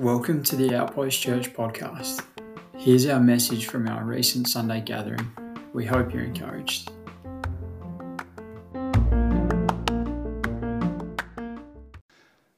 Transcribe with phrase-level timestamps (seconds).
[0.00, 2.24] Welcome to the Outpost Church podcast.
[2.76, 5.30] Here's our message from our recent Sunday gathering.
[5.72, 6.90] We hope you're encouraged.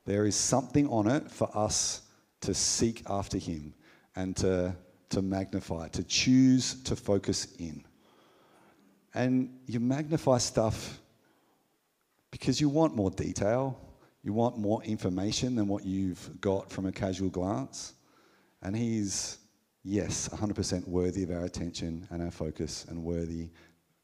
[0.06, 2.00] There is something on it for us
[2.40, 3.74] to seek after Him
[4.16, 4.74] and to,
[5.10, 7.84] to magnify, to choose to focus in.
[9.12, 11.01] And you magnify stuff
[12.42, 13.78] because you want more detail,
[14.24, 17.94] you want more information than what you've got from a casual glance.
[18.62, 19.38] And He's,
[19.84, 23.50] yes, 100% worthy of our attention and our focus and worthy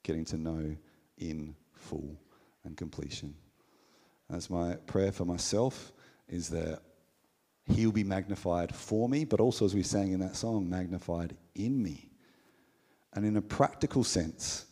[0.05, 0.77] getting to know
[1.16, 2.16] in full
[2.62, 3.34] and completion.
[4.30, 5.91] That's my prayer for myself
[6.29, 6.79] is that
[7.66, 11.82] He'll be magnified for me, but also, as we sang in that song, magnified in
[11.82, 12.09] me.
[13.15, 14.66] And in a practical sense,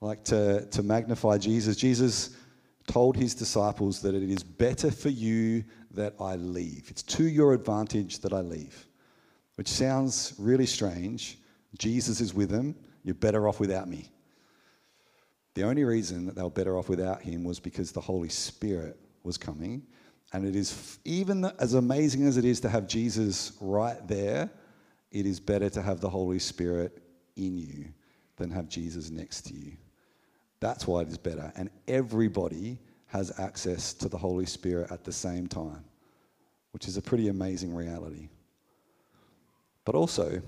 [0.00, 2.36] like to, to magnify Jesus, Jesus
[2.86, 6.86] told his disciples that it is better for you that I leave.
[6.88, 8.86] It's to your advantage that I leave,
[9.56, 11.38] which sounds really strange.
[11.78, 12.74] Jesus is with them.
[13.02, 14.10] You're better off without me.
[15.54, 18.98] The only reason that they were better off without him was because the Holy Spirit
[19.22, 19.82] was coming.
[20.32, 24.50] And it is, even as amazing as it is to have Jesus right there,
[25.12, 27.00] it is better to have the Holy Spirit
[27.36, 27.86] in you
[28.36, 29.76] than have Jesus next to you.
[30.60, 31.52] That's why it is better.
[31.56, 35.84] And everybody has access to the Holy Spirit at the same time,
[36.72, 38.28] which is a pretty amazing reality.
[39.84, 40.42] But also,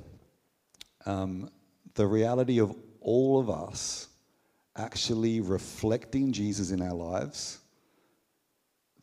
[1.04, 1.50] um,
[1.94, 4.08] the reality of all of us
[4.76, 7.58] actually reflecting Jesus in our lives,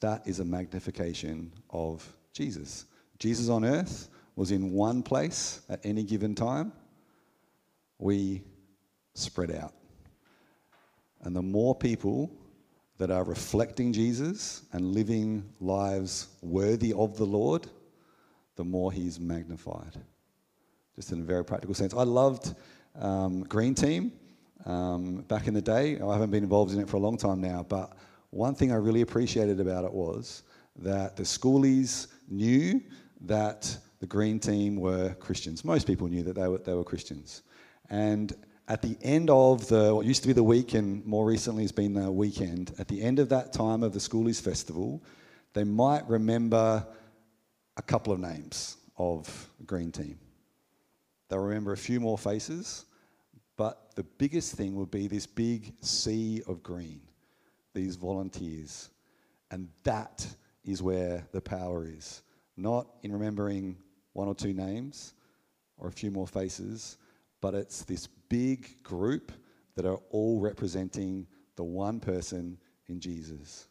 [0.02, 2.86] that is a magnification of Jesus.
[3.20, 6.74] Jesus on earth was in one place at any given time.
[8.00, 8.44] We
[9.14, 9.74] spread out.
[11.24, 12.32] And the more people
[12.98, 17.68] that are reflecting Jesus and living lives worthy of the Lord,
[18.56, 20.00] the more he's magnified.
[20.96, 21.94] Just in a very practical sense.
[21.94, 22.54] I loved
[23.00, 24.12] um, Green Team
[24.66, 26.00] um, back in the day.
[26.00, 27.94] I haven't been involved in it for a long time now, but
[28.30, 30.44] one thing I really appreciated about it was
[30.78, 32.82] that the schoolies knew
[33.22, 35.64] that the Green Team were Christians.
[35.64, 37.44] Most people knew that they were, they were Christians.
[37.90, 38.36] And
[38.68, 41.72] at the end of the what used to be the week and more recently has
[41.72, 45.04] been the weekend, at the end of that time of the Schoolies Festival,
[45.54, 46.86] they might remember
[47.76, 50.18] a couple of names of Green Team.
[51.28, 52.86] They'll remember a few more faces,
[53.58, 57.02] but the biggest thing would be this big sea of green,
[57.74, 58.90] these volunteers.
[59.52, 60.26] And that
[60.64, 62.24] is where the power is.
[62.56, 63.78] Not in remembering
[64.14, 65.14] one or two names
[65.78, 66.98] or a few more faces,
[67.44, 69.34] but it's this big group
[69.76, 71.28] that are all representing
[71.58, 73.68] the one person in Jesus.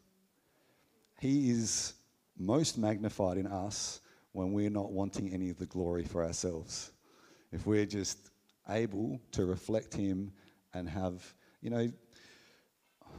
[1.19, 1.95] He is
[2.39, 6.93] most magnified in us when we're not wanting any of the glory for ourselves.
[7.51, 8.19] If we're just
[8.69, 10.35] able to reflect Him
[10.75, 11.23] and have,
[11.63, 11.91] you know,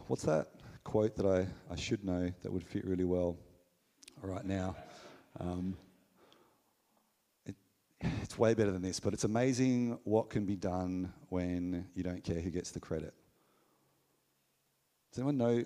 [0.06, 0.50] what's that
[0.84, 3.38] quote that I, I should know that would fit really well
[4.22, 4.76] right now?
[5.40, 5.76] Um,
[8.34, 12.24] it's way better than this, but it's amazing what can be done when you don't
[12.24, 13.14] care who gets the credit.
[15.12, 15.64] Does anyone know,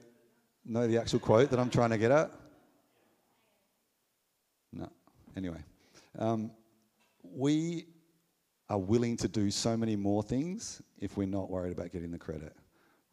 [0.65, 2.29] know the actual quote that I'm trying to get at?
[4.73, 4.89] No.
[5.37, 5.63] Anyway,
[6.19, 6.51] um,
[7.23, 7.85] we
[8.67, 12.19] are willing to do so many more things if we're not worried about getting the
[12.19, 12.53] credit.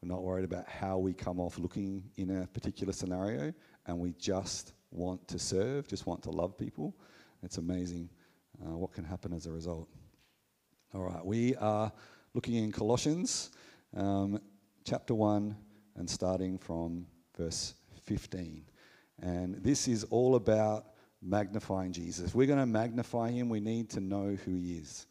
[0.02, 3.54] We're not worried about how we come off looking in a particular scenario,
[3.86, 6.96] and we just want to serve, just want to love people.
[7.44, 8.10] It's amazing
[8.62, 9.88] uh, what can happen as a result.
[10.94, 11.92] All right, we are
[12.34, 13.50] looking in Colossians
[13.96, 14.40] um,
[14.84, 15.56] chapter 1
[15.96, 17.06] and starting from
[17.36, 18.64] verse 15.
[19.22, 20.86] And this is all about
[21.22, 22.28] magnifying Jesus.
[22.28, 25.06] If we're going to magnify him, we need to know who he is.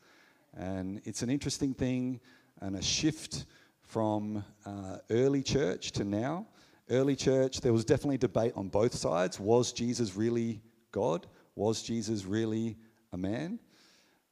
[0.55, 2.19] And it's an interesting thing
[2.61, 3.45] and a shift
[3.81, 6.47] from uh, early church to now.
[6.89, 9.39] Early church, there was definitely debate on both sides.
[9.39, 10.61] Was Jesus really
[10.91, 11.27] God?
[11.55, 12.77] Was Jesus really
[13.13, 13.59] a man.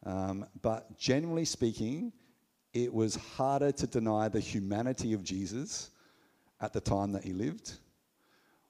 [0.06, 2.12] Um, but generally speaking,
[2.74, 5.92] it was harder to deny the humanity of Jesus
[6.60, 7.74] at the time that he lived.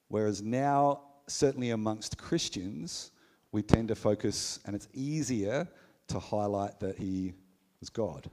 [0.08, 3.12] Whereas now, certainly amongst Christians,
[3.52, 5.68] we tend to focus, and it's easier
[6.08, 7.34] to highlight that he
[7.80, 8.30] was God.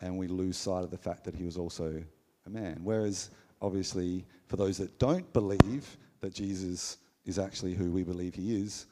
[0.00, 2.02] And we lose sight of the fact that he was also
[2.46, 2.80] a man.
[2.82, 3.30] Whereas,
[3.60, 8.86] obviously, for those that don't believe that Jesus is actually who we believe he is,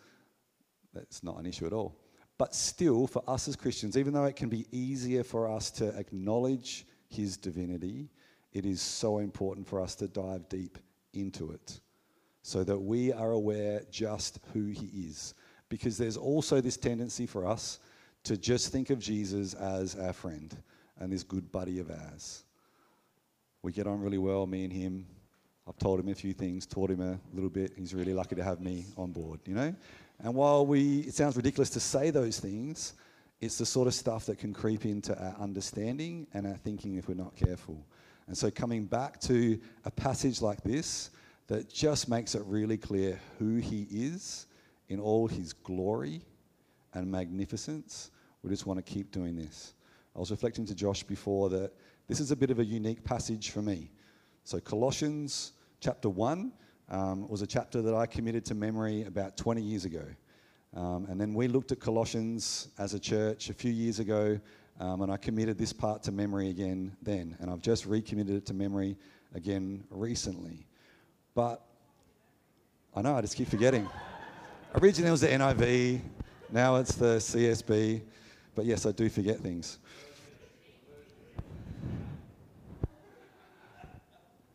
[0.98, 1.96] that's not an issue at all.
[2.38, 5.88] But still, for us as Christians, even though it can be easier for us to
[5.96, 8.10] acknowledge his divinity,
[8.52, 10.78] it is so important for us to dive deep
[11.14, 11.80] into it
[12.42, 15.34] so that we are aware just who he is.
[15.68, 17.78] Because there's also this tendency for us
[18.24, 20.56] to just think of Jesus as our friend
[20.98, 22.44] and this good buddy of ours.
[23.62, 25.06] We get on really well, me and him.
[25.68, 27.72] I've told him a few things, taught him a little bit.
[27.76, 29.74] He's really lucky to have me on board, you know?
[30.20, 32.94] And while we, it sounds ridiculous to say those things,
[33.40, 37.08] it's the sort of stuff that can creep into our understanding and our thinking if
[37.08, 37.86] we're not careful.
[38.26, 41.10] And so, coming back to a passage like this
[41.46, 44.46] that just makes it really clear who he is
[44.88, 46.22] in all his glory
[46.94, 48.10] and magnificence,
[48.42, 49.74] we just want to keep doing this.
[50.16, 51.72] I was reflecting to Josh before that
[52.08, 53.90] this is a bit of a unique passage for me.
[54.44, 56.52] So, Colossians chapter 1
[56.90, 60.04] um, was a chapter that I committed to memory about 20 years ago.
[60.74, 64.38] Um, and then we looked at Colossians as a church a few years ago,
[64.80, 67.36] um, and I committed this part to memory again then.
[67.40, 68.96] And I've just recommitted it to memory
[69.34, 70.66] again recently.
[71.34, 71.62] But
[72.94, 73.88] I know, I just keep forgetting.
[74.74, 76.00] Originally it was the NIV,
[76.50, 78.02] now it's the CSB.
[78.54, 79.78] But yes, I do forget things.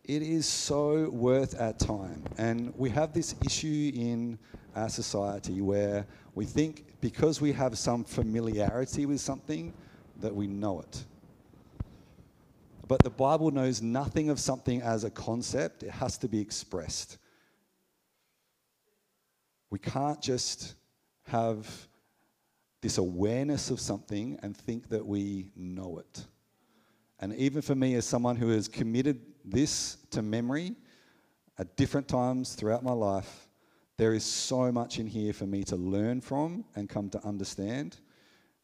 [0.06, 2.26] It is so worth our time.
[2.38, 4.38] And we have this issue in
[4.76, 6.06] our society where
[6.36, 9.74] we think because we have some familiarity with something
[10.20, 11.06] that we know it.
[12.86, 17.18] But the Bible knows nothing of something as a concept, it has to be expressed.
[19.70, 20.76] We can't just
[21.28, 21.88] have
[22.82, 26.26] this awareness of something and think that we know it.
[27.22, 30.76] And even for me, as someone who has committed this to memory
[31.58, 33.48] at different times throughout my life,
[33.98, 37.98] there is so much in here for me to learn from and come to understand.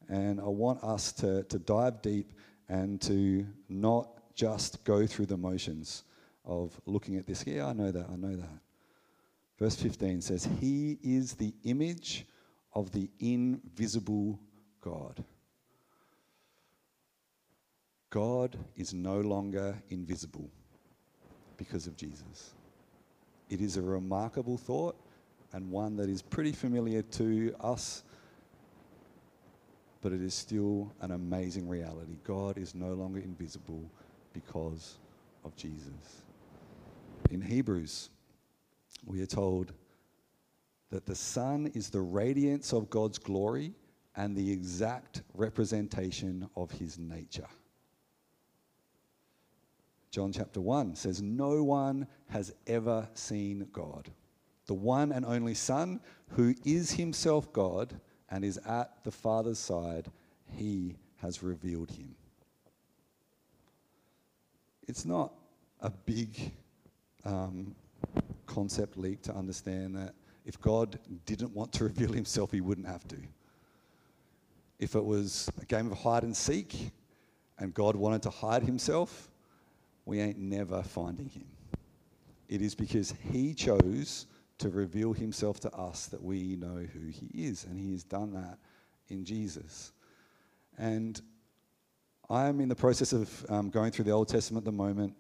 [0.08, 2.34] And I want us to, to dive deep
[2.68, 6.04] and to not just go through the motions
[6.46, 7.46] of looking at this.
[7.46, 8.60] Yeah, I know that, I know that.
[9.60, 12.26] Verse 15 says, He is the image
[12.74, 14.40] of the invisible
[14.82, 15.24] God.
[18.10, 20.50] God is no longer invisible
[21.60, 22.56] because of Jesus.
[23.50, 24.96] It is a remarkable thought
[25.54, 28.04] and one that is pretty familiar to us,
[30.02, 32.18] but it is still an amazing reality.
[32.24, 33.84] God is no longer invisible
[34.34, 34.98] because
[35.44, 36.24] of Jesus.
[37.30, 38.10] In Hebrews,
[39.06, 39.74] we are told
[40.92, 43.74] that the Son is the radiance of God's glory
[44.16, 47.48] and the exact representation of his nature.
[50.12, 54.10] John chapter 1 says, No one has ever seen God
[54.70, 60.12] the one and only Son, who is himself God and is at the Father's side,
[60.46, 62.14] he has revealed him.
[64.88, 65.34] It's not
[65.82, 66.54] a big
[67.26, 67.74] um,
[68.46, 70.14] concept leap to understand that
[70.46, 73.18] if God didn't want to reveal himself, he wouldn't have to.
[74.78, 76.92] If it was a game of hide and seek
[77.58, 79.32] and God wanted to hide himself,
[80.10, 81.46] we ain't never finding him.
[82.48, 84.26] It is because he chose
[84.58, 87.66] to reveal himself to us that we know who he is.
[87.66, 88.58] And he has done that
[89.10, 89.92] in Jesus.
[90.80, 91.22] And
[92.28, 95.14] I am in the process of um, going through the Old Testament at the moment.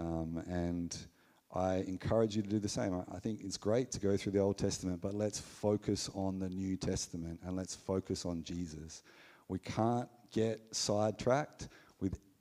[0.00, 0.98] Um, and
[1.54, 2.92] I encourage you to do the same.
[2.92, 6.40] I, I think it's great to go through the Old Testament, but let's focus on
[6.40, 9.04] the New Testament and let's focus on Jesus.
[9.46, 11.68] We can't get sidetracked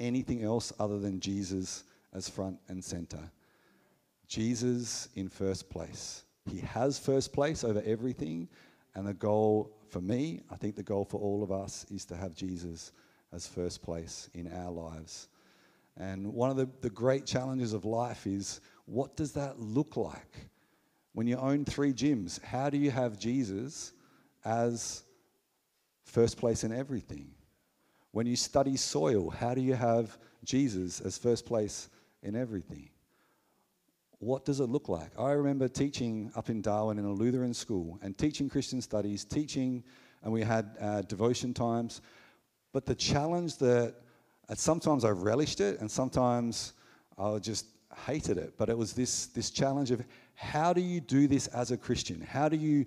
[0.04, 1.84] anything else other than Jesus
[2.14, 3.32] as front and center.
[4.28, 6.24] Jesus in first place.
[6.50, 8.50] He has first place over everything.
[8.96, 12.16] And the goal for me, I think the goal for all of us, is to
[12.16, 12.92] have Jesus
[13.32, 15.30] as first place in our lives.
[15.98, 20.50] And one of the, the great challenges of life is what does that look like?
[21.14, 23.94] When you own three gyms, how do you have Jesus
[24.44, 25.04] as
[26.04, 27.30] first place in everything?
[28.14, 31.90] When you study soil, how do you have Jesus as first place
[32.22, 32.90] in everything?
[34.24, 35.12] what does it look like?
[35.20, 39.84] I remember teaching up in Darwin in a Lutheran school and teaching Christian studies, teaching,
[40.24, 42.02] and we had uh, devotion times.
[42.72, 43.96] But the challenge that
[44.56, 46.74] sometimes I relished it and sometimes
[47.18, 47.66] I just
[48.06, 48.54] hated it.
[48.58, 50.04] But it was this, this challenge of
[50.36, 52.22] how do you do this as a Christian?
[52.22, 52.86] How do you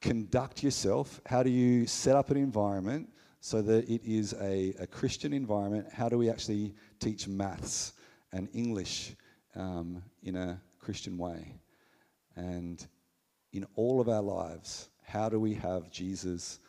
[0.00, 1.20] conduct yourself?
[1.26, 3.08] How do you set up an environment
[3.40, 5.86] so that it is a, a Christian environment?
[5.92, 7.92] How do we actually teach maths
[8.32, 9.14] and English?
[9.54, 11.60] um, in a Christian way.
[12.36, 12.84] And
[13.52, 16.60] in all of our lives, how do we have Jesus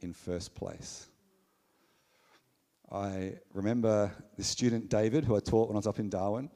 [0.00, 1.08] in first place?
[2.90, 6.50] I remember this student, David, who I taught when I was up in Darwin,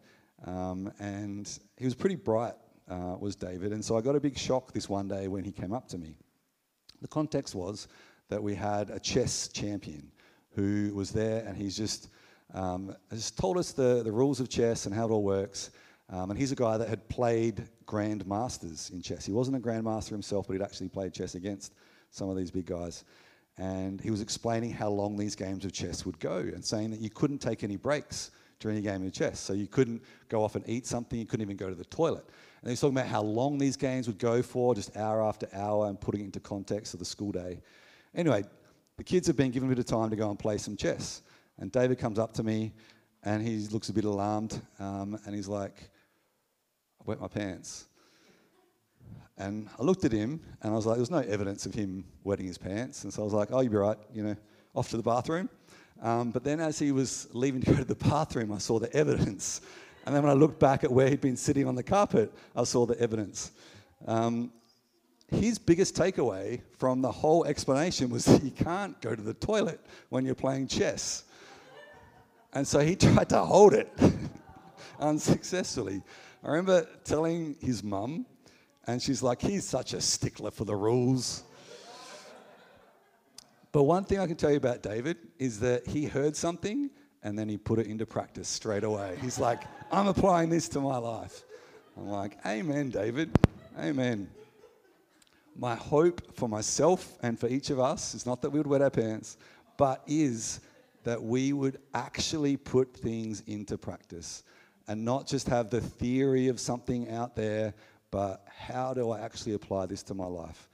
[0.45, 2.55] um, and he was pretty bright,
[2.91, 3.73] uh, was David.
[3.73, 5.99] And so I got a big shock this one day when he came up to
[5.99, 6.17] me.
[7.01, 7.89] The context was
[8.29, 10.11] that we had a chess champion
[10.55, 12.09] who was there, and he's just,
[12.53, 15.71] um, just told us the, the rules of chess and how it all works.
[16.11, 19.25] Um, and he's a guy that had played grandmasters in chess.
[19.25, 21.73] He wasn't a grandmaster himself, but he'd actually played chess against
[22.11, 23.05] some of these big guys.
[23.59, 27.01] And he was explaining how long these games of chess would go and saying that
[27.01, 29.39] you couldn't take any breaks during a game of chess.
[29.39, 32.25] So you couldn't go off and eat something, you couldn't even go to the toilet.
[32.61, 35.49] And he was talking about how long these games would go for, just hour after
[35.55, 37.61] hour, and putting it into context of the school day.
[38.15, 38.45] Anyway,
[38.99, 41.23] the kids have been given a bit of time to go and play some chess.
[41.59, 42.73] And David comes up to me
[43.23, 45.91] and he looks a bit alarmed um, and he's like,
[47.01, 47.87] I wet my pants.
[49.39, 52.47] And I looked at him and I was like, there's no evidence of him wetting
[52.47, 53.05] his pants.
[53.05, 54.37] And so I was like, oh, you'll be right, you know,
[54.75, 55.49] off to the bathroom.
[56.03, 58.93] Um, but then as he was leaving to go to the bathroom, I saw the
[58.95, 59.63] evidence.
[60.07, 62.65] And then when I looked back at where he'd been sitting on the carpet, I
[62.65, 63.53] saw the evidence.
[64.07, 64.53] Um,
[65.29, 69.81] his biggest takeaway from the whole explanation was that you can't go to the toilet
[70.09, 71.25] when you're playing chess.
[72.53, 73.93] And so he tried to hold it
[75.01, 76.03] unsuccessfully.
[76.43, 78.27] I remember telling his mum,
[78.87, 81.45] and she's like, he's such a stickler for the rules.
[83.73, 86.91] But one thing I can tell you about David is that he heard something
[87.23, 89.17] and then he put it into practice straight away.
[89.21, 89.63] He's like,
[89.93, 91.45] I'm applying this to my life.
[91.97, 93.31] I'm like, Amen, David.
[93.79, 94.29] Amen.
[95.57, 98.83] My hope for myself and for each of us is not that we would wet
[98.83, 99.37] our pants,
[99.77, 100.61] but is
[101.05, 104.43] that we would actually put things into practice
[104.89, 107.75] and not just have the theory of something out there,
[108.11, 110.69] but how do I actually apply this to my life?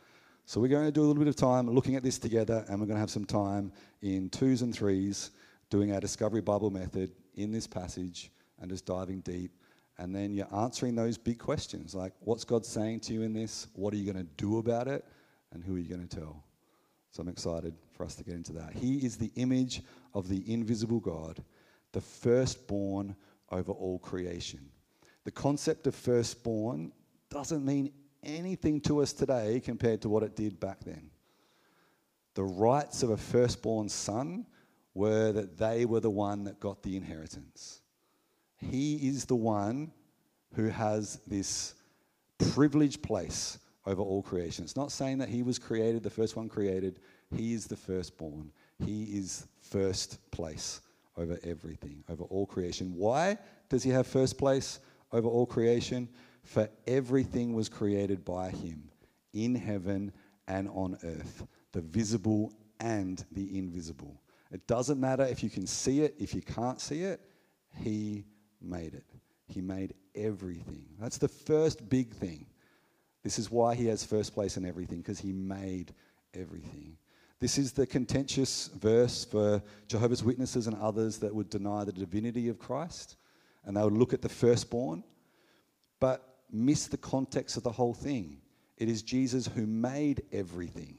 [0.46, 2.80] So we're going to do a little bit of time looking at this together, and
[2.80, 3.72] we're going to have some time
[4.02, 5.32] in twos and threes
[5.76, 8.30] doing our Discovery Bible method in this passage
[8.62, 9.50] and just diving deep.
[9.98, 13.66] And then you're answering those big questions like, what's God saying to you in this?
[13.74, 15.04] What are you going to do about it?
[15.52, 16.42] And who are you going to tell?
[17.10, 18.72] So I'm excited for us to get into that.
[18.72, 19.82] He is the image
[20.14, 21.44] of the invisible God,
[21.92, 23.14] the firstborn
[23.52, 24.60] over all creation.
[25.24, 26.90] The concept of firstborn
[27.28, 27.92] doesn't mean
[28.22, 31.10] anything to us today compared to what it did back then.
[32.32, 34.46] The rights of a firstborn son
[34.96, 37.82] were that they were the one that got the inheritance.
[38.56, 39.92] He is the one
[40.54, 41.74] who has this
[42.38, 44.64] privileged place over all creation.
[44.64, 46.98] It's not saying that he was created, the first one created.
[47.34, 48.50] He is the firstborn.
[48.84, 50.80] He is first place
[51.16, 52.94] over everything, over all creation.
[52.94, 53.38] Why
[53.68, 54.80] does he have first place
[55.12, 56.08] over all creation?
[56.42, 58.90] For everything was created by him
[59.32, 60.12] in heaven
[60.48, 64.20] and on earth, the visible and the invisible.
[64.50, 67.20] It doesn't matter if you can see it, if you can't see it,
[67.74, 68.24] he
[68.60, 69.04] made it.
[69.48, 70.86] He made everything.
[70.98, 72.46] That's the first big thing.
[73.22, 75.92] This is why he has first place in everything, because he made
[76.34, 76.96] everything.
[77.38, 82.48] This is the contentious verse for Jehovah's Witnesses and others that would deny the divinity
[82.48, 83.16] of Christ,
[83.64, 85.04] and they would look at the firstborn.
[86.00, 88.38] But miss the context of the whole thing.
[88.76, 90.98] It is Jesus who made everything.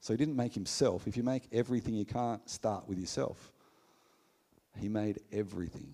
[0.00, 1.06] So he didn't make himself.
[1.06, 3.52] If you make everything, you can't start with yourself.
[4.76, 5.92] He made everything.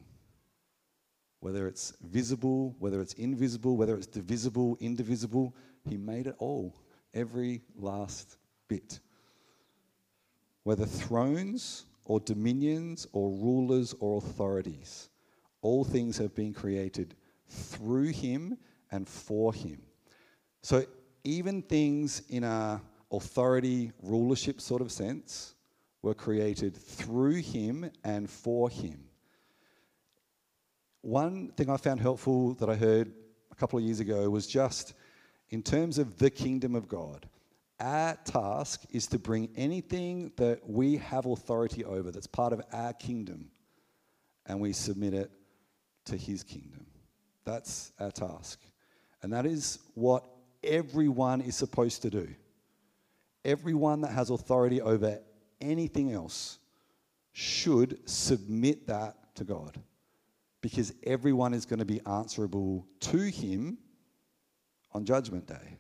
[1.41, 5.55] Whether it's visible, whether it's invisible, whether it's divisible, indivisible,
[5.89, 6.75] he made it all.
[7.13, 8.37] Every last
[8.69, 9.01] bit.
[10.65, 15.09] Whether thrones or dominions or rulers or authorities,
[15.63, 17.15] all things have been created
[17.49, 18.57] through him
[18.91, 19.81] and for him.
[20.63, 20.85] So
[21.25, 22.81] even things in a
[23.17, 25.55] authority rulership sort of sense
[26.03, 29.05] were created through him and for him.
[31.01, 33.13] One thing I found helpful that I heard
[33.51, 34.95] a couple of years ago was just
[35.51, 37.29] in terms of the kingdom of God.
[37.81, 42.93] Our task is to bring anything that we have authority over that's part of our
[42.93, 43.51] kingdom
[44.47, 45.31] and we submit it
[46.07, 46.87] to his kingdom.
[47.45, 48.61] That's our task.
[49.23, 50.25] And that is what
[50.63, 52.29] everyone is supposed to do.
[53.45, 55.21] Everyone that has authority over
[55.61, 56.59] anything else
[57.33, 59.81] should submit that to God
[60.61, 63.77] because everyone is going to be answerable to Him
[64.93, 65.77] on Judgment Day.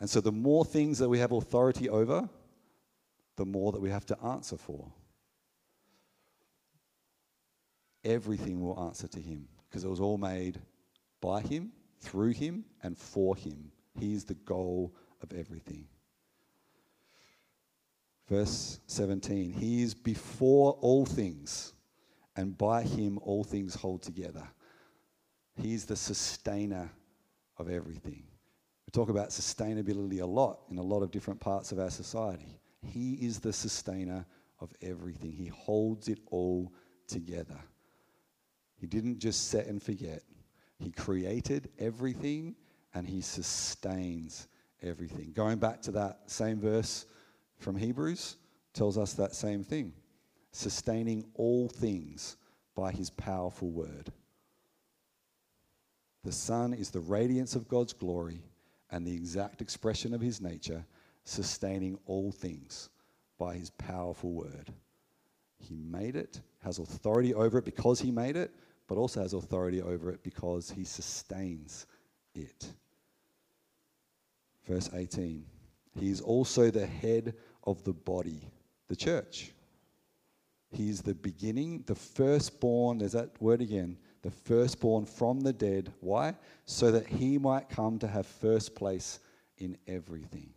[0.00, 2.28] And so, the more things that we have authority over,
[3.36, 4.92] the more that we have to answer for.
[8.04, 10.58] Everything will answer to Him because it was all made
[11.20, 13.70] by Him, through Him, and for Him.
[13.98, 15.86] He is the goal of everything.
[18.28, 21.72] Verse 17 He is before all things,
[22.36, 24.46] and by him all things hold together.
[25.56, 26.90] He is the sustainer
[27.56, 28.22] of everything.
[28.86, 32.60] We talk about sustainability a lot in a lot of different parts of our society.
[32.82, 34.24] He is the sustainer
[34.60, 36.72] of everything, He holds it all
[37.06, 37.58] together.
[38.76, 40.22] He didn't just set and forget,
[40.78, 42.54] He created everything
[42.94, 44.48] and He sustains
[44.82, 45.32] everything.
[45.34, 47.06] Going back to that same verse
[47.58, 48.36] from Hebrews,
[48.72, 49.92] tells us that same thing
[50.52, 52.36] sustaining all things
[52.74, 54.10] by His powerful word.
[56.24, 58.40] The Son is the radiance of God's glory
[58.90, 60.84] and the exact expression of His nature,
[61.24, 62.88] sustaining all things
[63.38, 64.72] by His powerful word.
[65.58, 68.54] He made it, has authority over it because He made it,
[68.86, 71.86] but also has authority over it because He sustains
[72.34, 72.72] it.
[74.68, 75.44] Verse 18
[75.98, 77.34] He is also the head
[77.64, 78.42] of the body,
[78.88, 79.52] the church.
[80.70, 85.92] He is the beginning, the firstborn, there's that word again, the firstborn from the dead.
[86.00, 86.34] Why?
[86.66, 89.20] So that he might come to have first place
[89.56, 90.50] in everything.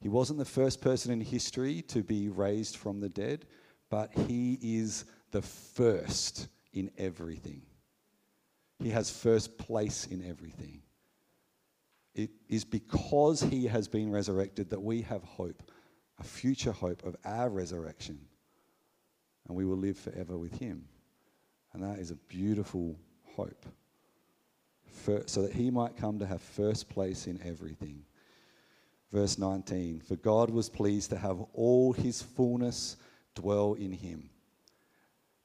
[0.00, 3.46] He wasn't the first person in history to be raised from the dead,
[3.90, 7.62] but he is the first in everything.
[8.78, 10.82] He has first place in everything.
[12.14, 15.62] It is because he has been resurrected that we have hope,
[16.18, 18.18] a future hope of our resurrection.
[19.46, 20.84] And we will live forever with him.
[21.72, 23.66] And that is a beautiful hope.
[24.86, 28.02] For, so that he might come to have first place in everything.
[29.12, 32.96] Verse 19 For God was pleased to have all his fullness
[33.34, 34.30] dwell in him.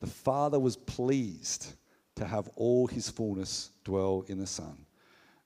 [0.02, 1.74] The Father was pleased
[2.16, 4.85] to have all his fullness dwell in the Son.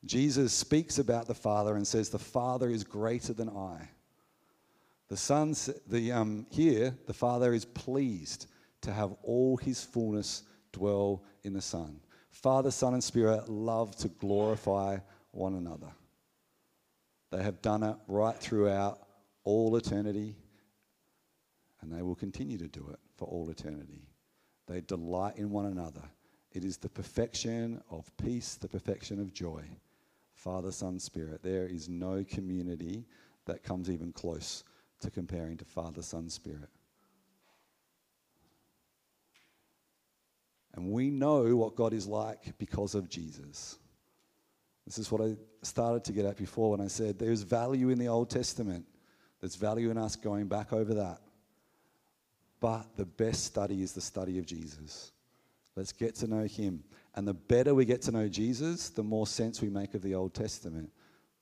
[0.05, 3.89] Jesus speaks about the Father and says, The Father is greater than I.
[5.09, 5.55] The Son,
[5.87, 8.47] the, um, here, the Father is pleased
[8.81, 11.99] to have all his fullness dwell in the Son.
[12.31, 14.97] Father, Son, and Spirit love to glorify
[15.31, 15.91] one another.
[17.31, 18.99] They have done it right throughout
[19.43, 20.35] all eternity,
[21.81, 24.07] and they will continue to do it for all eternity.
[24.67, 26.03] They delight in one another.
[26.51, 29.63] It is the perfection of peace, the perfection of joy.
[30.39, 31.43] Father, Son, Spirit.
[31.43, 33.03] There is no community
[33.45, 34.63] that comes even close
[35.01, 36.69] to comparing to Father, Son, Spirit.
[40.75, 43.77] And we know what God is like because of Jesus.
[44.85, 47.99] This is what I started to get at before when I said there's value in
[47.99, 48.85] the Old Testament.
[49.41, 51.19] There's value in us going back over that.
[52.61, 55.11] But the best study is the study of Jesus.
[55.79, 56.83] Let's get to know him.
[57.15, 60.13] And the better we get to know Jesus, the more sense we make of the
[60.13, 60.91] Old Testament,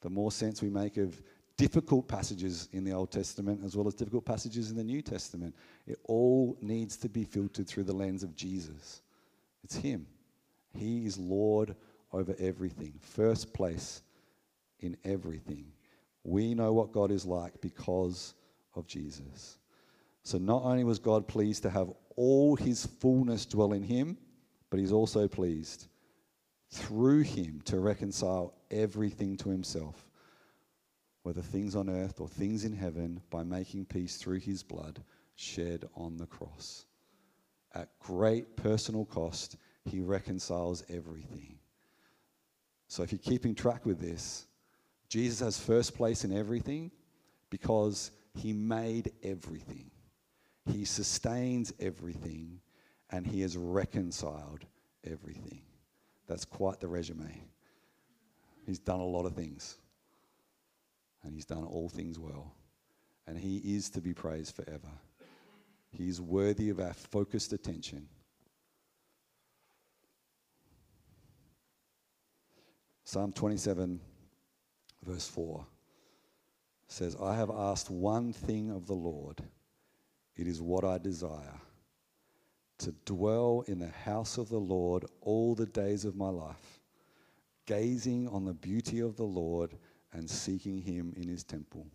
[0.02, 1.19] the more sense we make of
[1.58, 5.56] difficult passages in the Old Testament as well as difficult passages in the New Testament.
[5.88, 9.02] It all needs to be filtered through the lens of Jesus.
[9.63, 10.06] It's Him.
[10.76, 11.76] He is Lord
[12.13, 14.04] over everything, first place
[14.82, 15.65] in everything.
[16.23, 18.36] We know what God is like because
[18.76, 19.58] of Jesus.
[20.21, 24.15] So not only was God pleased to have all His fullness dwell in Him,
[24.69, 25.88] but He's also pleased
[26.69, 30.10] through Him to reconcile everything to Himself,
[31.23, 35.03] whether things on earth or things in heaven, by making peace through His blood
[35.36, 36.86] shed on the cross.
[37.73, 41.60] At great personal cost, He reconciles everything.
[42.88, 44.47] So if you're keeping track with this,
[45.10, 46.91] Jesus has first place in everything
[47.49, 49.91] because He made everything.
[50.65, 52.60] He sustains everything
[53.10, 54.65] and he has reconciled
[55.04, 55.62] everything.
[56.28, 57.43] That's quite the resume.
[58.65, 59.78] He's done a lot of things,
[61.24, 62.54] and he's done all things well.
[63.26, 64.91] And he is to be praised forever.
[65.91, 68.08] He is worthy of our focused attention.
[73.04, 74.02] Psalm 27,
[75.06, 75.65] verse 4
[76.89, 79.41] says, I have asked one thing of the Lord,
[80.36, 81.62] it is what I desire
[82.80, 86.80] to dwell in the house of the Lord all the days of my life,
[87.66, 89.76] gazing on the beauty of the Lord
[90.13, 91.88] and seeking him in his temple.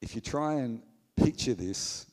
[0.00, 0.82] If you try and
[1.16, 2.06] picture this,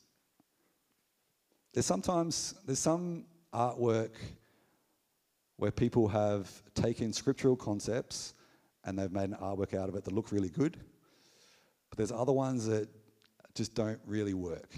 [1.74, 4.12] there's sometimes there's some artwork
[5.56, 8.34] where people have taken scriptural concepts
[8.84, 10.76] and they've made an artwork out of it that look really good.
[11.90, 12.88] But there's other ones that
[13.54, 14.74] just don't really work.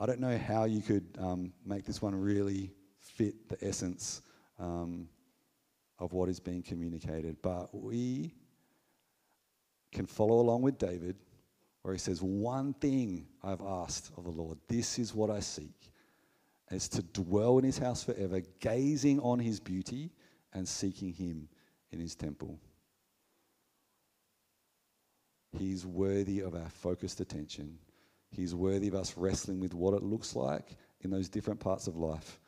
[0.00, 4.22] I don't know how you could um, make this one really fit the essence
[4.58, 5.08] um,
[5.98, 8.32] of what is being communicated, but we
[9.90, 11.16] can follow along with David.
[11.82, 15.90] where he says, One thing I've asked of the Lord, this is what I seek,
[16.70, 20.12] is to dwell in his house forever, gazing on his beauty
[20.52, 21.48] and seeking him
[21.90, 22.60] in his temple.
[25.58, 27.78] He's worthy of our focused attention.
[28.30, 31.96] He's worthy of us wrestling with what it looks like in those different parts of
[31.96, 32.40] life.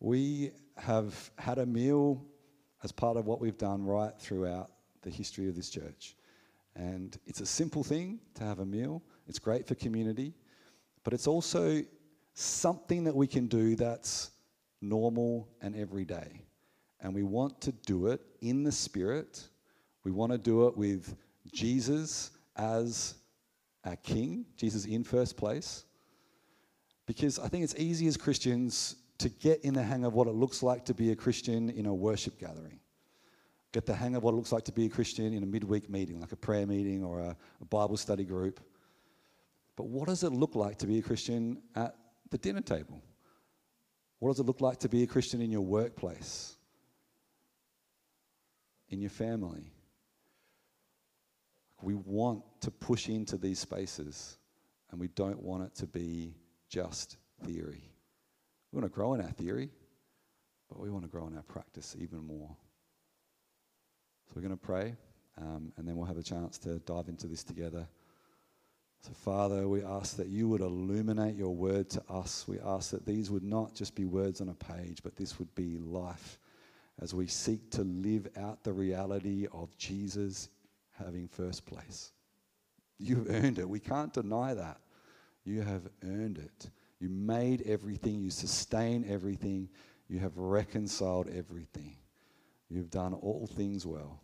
[0.00, 2.24] We have had a meal
[2.84, 4.70] as part of what we've done right throughout
[5.02, 6.16] the history of this church.
[6.74, 10.34] And it's a simple thing to have a meal, it's great for community,
[11.04, 11.82] but it's also
[12.34, 14.30] something that we can do that's
[14.82, 16.42] normal and everyday.
[17.00, 19.48] And we want to do it in the Spirit.
[20.04, 21.16] We want to do it with
[21.52, 23.14] Jesus as
[23.86, 25.84] our King, Jesus in first place.
[27.06, 30.34] Because I think it's easy as Christians to get in the hang of what it
[30.34, 32.80] looks like to be a Christian in a worship gathering.
[33.72, 35.88] Get the hang of what it looks like to be a Christian in a midweek
[35.88, 38.60] meeting, like a prayer meeting or a, a Bible study group.
[39.76, 41.94] But what does it look like to be a Christian at
[42.30, 43.02] the dinner table?
[44.18, 46.56] What does it look like to be a Christian in your workplace?
[48.88, 49.72] In your family?
[51.86, 54.38] We want to push into these spaces
[54.90, 56.34] and we don't want it to be
[56.68, 57.84] just theory.
[58.72, 59.70] We want to grow in our theory,
[60.68, 62.50] but we want to grow in our practice even more.
[64.26, 64.96] So we're going to pray
[65.40, 67.86] um, and then we'll have a chance to dive into this together.
[69.02, 72.48] So, Father, we ask that you would illuminate your word to us.
[72.48, 75.54] We ask that these would not just be words on a page, but this would
[75.54, 76.40] be life
[77.00, 80.48] as we seek to live out the reality of Jesus
[80.98, 82.12] having first place.
[82.98, 83.68] You've earned it.
[83.68, 84.80] We can't deny that.
[85.44, 86.70] You have earned it.
[86.98, 89.68] You made everything, you sustain everything,
[90.08, 91.96] you have reconciled everything.
[92.68, 94.20] You've done all things well.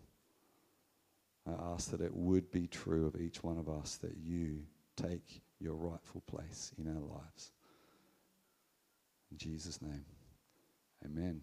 [1.47, 4.63] I ask that it would be true of each one of us that you
[4.97, 7.53] take your rightful place in our lives.
[9.31, 10.05] In Jesus' name,
[11.05, 11.41] amen.